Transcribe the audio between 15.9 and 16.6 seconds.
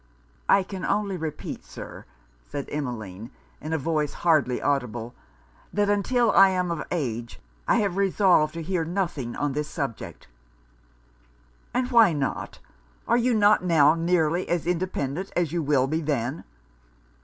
then?'